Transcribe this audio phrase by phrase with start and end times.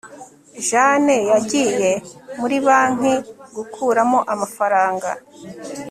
[0.67, 1.91] jane yagiye
[2.39, 3.13] muri banki
[3.55, 5.09] gukuramo amafaranga